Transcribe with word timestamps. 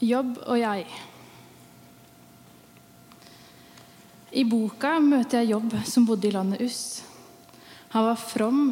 Jobb 0.00 0.38
og 0.48 0.56
jeg. 0.56 0.86
I 4.32 4.44
boka 4.48 4.94
møter 5.04 5.42
jeg 5.42 5.50
Jobb 5.52 5.74
som 5.84 6.06
bodde 6.08 6.30
i 6.30 6.32
landet 6.32 6.62
Us. 6.64 7.02
Han 7.92 8.06
var 8.06 8.16
from, 8.16 8.62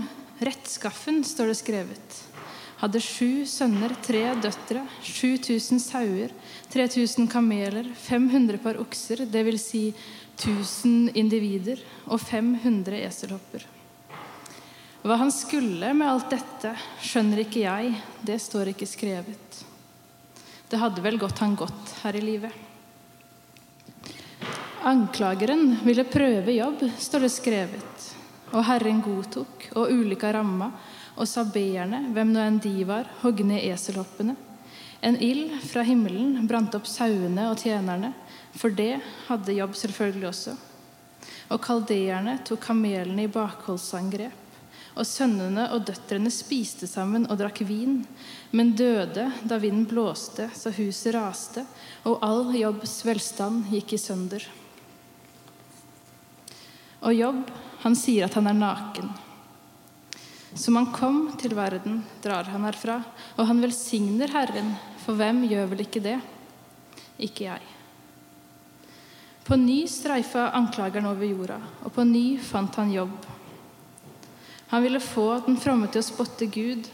rettskaffen, 0.40 1.20
står 1.28 1.52
det 1.52 1.58
skrevet. 1.60 2.18
Hadde 2.80 3.02
sju 3.04 3.44
sønner, 3.44 3.92
tre 4.00 4.22
døtre, 4.40 4.86
7000 5.04 5.82
sauer, 5.82 6.32
3000 6.72 7.28
kameler, 7.28 7.92
500 8.06 8.62
par 8.64 8.80
okser, 8.80 9.26
dvs. 9.28 9.68
Si 9.68 9.84
1000 10.38 11.16
individer, 11.18 11.82
og 12.06 12.22
500 12.24 13.02
eselhopper. 13.04 13.68
Hva 15.04 15.20
han 15.20 15.34
skulle 15.34 15.92
med 15.92 16.08
alt 16.08 16.32
dette, 16.32 16.72
skjønner 17.04 17.44
ikke 17.44 17.66
jeg, 17.66 17.98
det 18.24 18.40
står 18.40 18.72
ikke 18.72 18.88
skrevet. 18.88 19.67
Det 20.68 20.76
hadde 20.76 21.00
vel 21.00 21.16
gått 21.18 21.38
han 21.40 21.54
godt 21.56 21.94
her 22.02 22.16
i 22.16 22.20
livet. 22.20 22.52
Anklageren 24.88 25.78
ville 25.84 26.04
prøve 26.04 26.52
jobb, 26.52 26.84
står 26.98 27.24
det 27.24 27.32
skrevet. 27.32 28.04
Og 28.52 28.62
Herren 28.68 29.00
godtok, 29.04 29.70
og 29.76 29.90
ulykka 29.92 30.30
ramma, 30.36 30.70
og 31.18 31.26
sabeerne, 31.28 32.04
hvem 32.14 32.30
nå 32.32 32.44
enn 32.44 32.60
de 32.62 32.74
var, 32.88 33.08
hogg 33.22 33.42
ned 33.48 33.64
eselhoppene. 33.64 34.36
En 35.00 35.16
ild 35.22 35.56
fra 35.66 35.84
himmelen 35.86 36.46
brant 36.48 36.74
opp 36.78 36.86
sauene 36.90 37.48
og 37.50 37.60
tjenerne, 37.62 38.12
for 38.58 38.74
det 38.74 38.98
hadde 39.28 39.56
jobb 39.56 39.76
selvfølgelig 39.78 40.28
også. 40.30 40.54
Og 41.54 41.62
kaldeerne 41.64 42.38
tok 42.46 42.60
kamelene 42.68 43.24
i 43.24 43.32
bakholdsangrep. 43.32 44.47
Og 44.98 45.06
sønnene 45.06 45.68
og 45.74 45.84
døtrene 45.86 46.30
spiste 46.34 46.88
sammen 46.90 47.28
og 47.30 47.38
drakk 47.38 47.62
vin, 47.68 48.00
men 48.50 48.74
døde 48.74 49.28
da 49.46 49.58
vinden 49.62 49.86
blåste 49.86 50.48
så 50.58 50.72
huset 50.74 51.14
raste, 51.14 51.62
og 52.02 52.18
all 52.26 52.50
Jobbs 52.58 52.96
velstand 53.06 53.70
gikk 53.70 53.94
i 53.94 54.00
sønder. 54.02 54.48
Og 57.06 57.14
Jobb, 57.14 57.46
han 57.84 57.94
sier 57.94 58.26
at 58.26 58.34
han 58.34 58.50
er 58.50 58.58
naken. 58.58 59.14
Som 60.58 60.80
han 60.80 60.90
kom 60.90 61.20
til 61.38 61.54
verden, 61.54 62.02
drar 62.24 62.48
han 62.50 62.66
herfra, 62.66 62.98
og 63.36 63.46
han 63.46 63.62
velsigner 63.62 64.32
Herren, 64.34 64.74
for 65.04 65.14
hvem 65.14 65.44
gjør 65.46 65.70
vel 65.76 65.84
ikke 65.86 66.02
det? 66.02 66.18
Ikke 67.22 67.46
jeg. 67.52 67.74
På 69.46 69.56
ny 69.56 69.84
streifa 69.88 70.50
anklageren 70.58 71.06
over 71.08 71.28
jorda, 71.28 71.62
og 71.84 71.94
på 71.94 72.04
ny 72.04 72.24
fant 72.42 72.74
han 72.80 72.90
jobb. 72.92 73.37
Han 74.68 74.82
ville 74.84 75.00
få 75.00 75.40
den 75.46 75.56
fromme 75.60 75.88
til 75.88 76.02
å 76.02 76.06
spotte 76.06 76.48
Gud, 76.52 76.88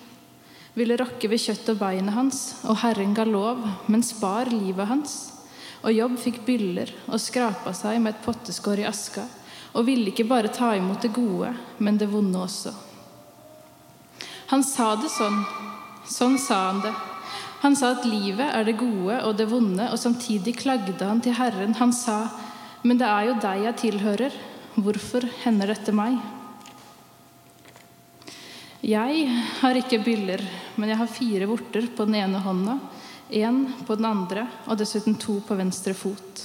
ville 0.74 0.98
rokke 0.98 1.30
ved 1.30 1.42
kjøtt 1.42 1.70
og 1.72 1.80
beinet 1.80 2.14
hans, 2.14 2.40
og 2.66 2.78
Herren 2.82 3.14
ga 3.14 3.26
lov, 3.26 3.62
men 3.90 4.02
spar 4.06 4.50
livet 4.50 4.90
hans. 4.90 5.14
Og 5.84 5.94
Jobb 5.94 6.14
fikk 6.22 6.42
byller 6.46 6.90
og 7.10 7.20
skrapa 7.22 7.74
seg 7.76 7.98
med 8.02 8.14
et 8.14 8.22
potteskår 8.24 8.82
i 8.82 8.86
aska, 8.88 9.26
og 9.74 9.86
ville 9.88 10.12
ikke 10.12 10.26
bare 10.30 10.52
ta 10.54 10.72
imot 10.78 11.02
det 11.02 11.10
gode, 11.14 11.50
men 11.82 11.98
det 11.98 12.08
vonde 12.10 12.44
også. 12.46 12.72
Han 14.52 14.62
sa 14.62 14.94
det 15.00 15.10
sånn. 15.10 15.42
Sånn 16.06 16.38
sa 16.38 16.60
han 16.68 16.80
det. 16.84 16.92
Han 17.64 17.74
sa 17.78 17.94
at 17.94 18.06
livet 18.06 18.50
er 18.52 18.66
det 18.68 18.76
gode 18.78 19.18
og 19.24 19.34
det 19.38 19.48
vonde, 19.50 19.88
og 19.90 19.98
samtidig 19.98 20.58
klagde 20.60 21.00
han 21.00 21.22
til 21.24 21.34
Herren. 21.38 21.74
Han 21.80 21.94
sa, 21.96 22.28
men 22.84 23.00
det 23.00 23.08
er 23.08 23.30
jo 23.30 23.36
deg 23.42 23.66
jeg 23.66 23.80
tilhører. 23.82 24.40
Hvorfor 24.76 25.26
hender 25.42 25.72
dette 25.72 25.94
meg? 25.96 26.20
Jeg 28.84 29.28
har 29.62 29.78
ikke 29.80 30.02
byller, 30.04 30.42
men 30.76 30.90
jeg 30.92 30.98
har 31.00 31.08
fire 31.08 31.46
vorter 31.48 31.86
på 31.96 32.04
den 32.04 32.18
ene 32.18 32.40
hånda, 32.44 32.74
én 33.32 33.62
på 33.86 33.94
den 33.96 34.04
andre 34.04 34.42
og 34.68 34.76
dessuten 34.76 35.16
to 35.16 35.38
på 35.40 35.56
venstre 35.56 35.94
fot. 35.96 36.42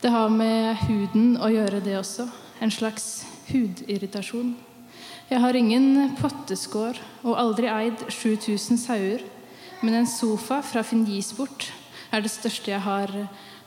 Det 0.00 0.08
har 0.08 0.32
med 0.32 0.80
huden 0.86 1.34
å 1.36 1.50
gjøre, 1.52 1.82
det 1.84 1.98
også. 1.98 2.24
En 2.64 2.72
slags 2.72 3.26
hudirritasjon. 3.50 4.54
Jeg 5.28 5.42
har 5.44 5.58
ingen 5.58 6.16
potteskår 6.16 6.96
og 7.26 7.36
aldri 7.36 7.68
eid 7.68 8.06
7000 8.08 8.80
sauer, 8.80 9.20
men 9.84 10.00
en 10.00 10.08
sofa 10.08 10.62
fra 10.64 10.80
Fingisport 10.80 11.68
er 12.08 12.24
det 12.24 12.32
største 12.32 12.72
jeg 12.72 12.80
har 12.88 13.12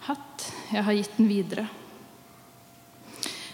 hatt. 0.09 0.49
Jeg 0.73 0.89
har 0.89 0.97
gitt 0.97 1.17
den 1.21 1.29
videre. 1.29 1.69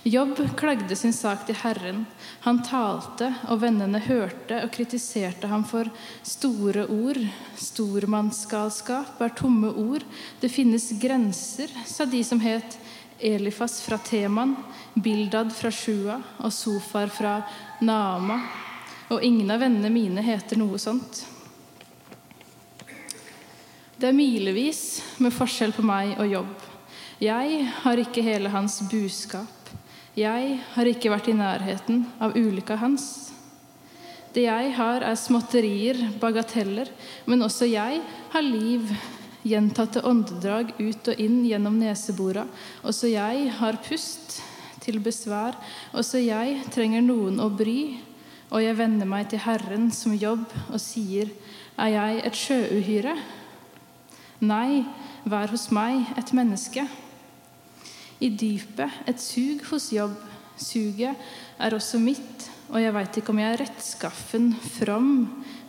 Jobb 0.10 0.40
klagde 0.58 0.96
sin 0.96 1.14
sak 1.14 1.44
til 1.46 1.58
Herren. 1.60 2.06
Han 2.42 2.64
talte, 2.66 3.28
og 3.46 3.60
vennene 3.62 4.00
hørte 4.02 4.58
og 4.64 4.72
kritiserte 4.74 5.46
ham 5.52 5.62
for 5.70 5.86
store 6.26 6.88
ord. 6.90 7.20
Stormannsgalskap 7.62 9.20
er 9.22 9.36
tomme 9.38 9.70
ord. 9.70 10.02
Det 10.42 10.50
finnes 10.50 10.88
grenser, 10.98 11.70
sa 11.86 12.08
de 12.10 12.24
som 12.26 12.42
het 12.42 12.80
Elifas 13.22 13.84
fra 13.86 14.00
Teman, 14.02 14.56
Bildad 14.96 15.54
fra 15.54 15.70
Shua 15.70 16.18
og 16.40 16.56
Sofar 16.58 17.14
fra 17.14 17.36
Naama. 17.86 18.40
Og 19.14 19.22
ingen 19.22 19.54
av 19.54 19.62
vennene 19.62 19.94
mine 19.94 20.26
heter 20.26 20.58
noe 20.58 20.82
sånt. 20.82 21.22
Det 24.00 24.10
er 24.10 24.18
milevis 24.18 24.82
med 25.22 25.38
forskjell 25.38 25.78
på 25.78 25.86
meg 25.86 26.18
og 26.18 26.34
jobb. 26.34 26.68
Jeg 27.22 27.64
har 27.84 28.06
ikke 28.08 28.26
hele 28.26 28.50
hans 28.58 28.82
buskap. 28.90 29.59
Jeg 30.18 30.56
har 30.74 30.90
ikke 30.90 31.12
vært 31.14 31.30
i 31.30 31.38
nærheten 31.38 32.04
av 32.22 32.34
ulykka 32.38 32.80
hans. 32.82 33.30
Det 34.34 34.44
jeg 34.46 34.74
har, 34.78 35.04
er 35.06 35.18
småtterier, 35.18 36.00
bagateller, 36.22 36.90
men 37.26 37.46
også 37.46 37.68
jeg 37.70 38.02
har 38.34 38.46
liv, 38.46 38.90
gjentatte 39.46 40.04
åndedrag 40.06 40.74
ut 40.80 41.10
og 41.10 41.22
inn 41.22 41.42
gjennom 41.48 41.80
nesebora. 41.82 42.46
Også 42.84 43.10
jeg 43.10 43.50
har 43.58 43.80
pust 43.86 44.40
til 44.84 45.00
besvær. 45.04 45.58
Også 45.98 46.22
jeg 46.22 46.62
trenger 46.74 47.06
noen 47.06 47.40
å 47.42 47.50
bry, 47.54 48.00
og 48.50 48.64
jeg 48.66 48.78
vender 48.78 49.10
meg 49.10 49.30
til 49.30 49.44
Herren 49.46 49.90
som 49.94 50.18
jobb 50.18 50.48
og 50.70 50.80
sier, 50.82 51.30
er 51.80 51.94
jeg 51.94 52.24
et 52.28 52.38
sjøuhyre? 52.38 53.14
Nei, 54.40 54.84
vær 55.30 55.52
hos 55.54 55.70
meg 55.76 56.10
et 56.20 56.34
menneske. 56.36 56.86
I 58.20 58.30
dypet 58.30 59.08
et 59.08 59.22
sug 59.24 59.64
hos 59.72 59.92
jobb. 59.96 60.18
Suget 60.60 61.16
er 61.60 61.76
også 61.76 62.02
mitt, 62.04 62.50
og 62.70 62.82
jeg 62.84 62.94
veit 62.94 63.20
ikke 63.22 63.32
om 63.32 63.40
jeg 63.40 63.54
er 63.54 63.62
rettskaffen 63.64 64.50
from, 64.76 65.12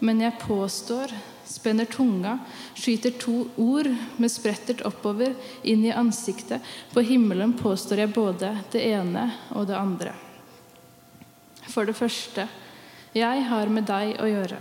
men 0.03 0.23
jeg 0.25 0.41
påstår, 0.43 1.13
spenner 1.47 1.87
tunga, 1.91 2.37
skyter 2.75 3.15
to 3.23 3.37
ord 3.61 3.89
med 4.21 4.33
sprettert 4.33 4.83
oppover 4.87 5.37
inn 5.63 5.85
i 5.87 5.95
ansiktet. 5.95 6.63
På 6.93 7.05
himmelen 7.07 7.55
påstår 7.59 8.05
jeg 8.05 8.15
både 8.15 8.53
det 8.75 8.83
ene 8.91 9.29
og 9.55 9.69
det 9.71 9.79
andre. 9.79 10.17
For 11.71 11.87
det 11.87 11.95
første 11.99 12.49
jeg 13.15 13.47
har 13.51 13.71
med 13.71 13.89
deg 13.91 14.19
å 14.23 14.29
gjøre. 14.31 14.61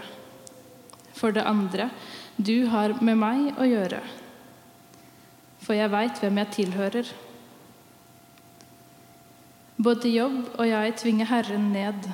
For 1.18 1.34
det 1.36 1.46
andre 1.46 1.90
du 2.38 2.70
har 2.72 2.96
med 3.04 3.18
meg 3.20 3.60
å 3.60 3.68
gjøre. 3.68 4.00
For 5.60 5.76
jeg 5.78 5.92
veit 5.92 6.22
hvem 6.22 6.40
jeg 6.42 6.56
tilhører. 6.56 7.10
Både 9.80 10.12
jobb 10.12 10.58
og 10.60 10.68
jeg 10.68 10.96
tvinger 11.00 11.30
Herren 11.30 11.70
ned. 11.72 12.10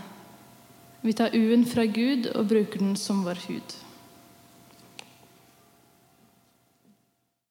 Vi 1.01 1.13
tar 1.17 1.33
u-en 1.33 1.65
fra 1.65 1.87
Gud 1.89 2.27
og 2.35 2.47
bruker 2.49 2.81
den 2.81 2.95
som 2.97 3.23
vår 3.25 3.41
hud. 3.47 3.73